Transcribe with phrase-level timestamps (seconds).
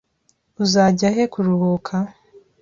[0.63, 1.95] Uzajya he kuruhuka?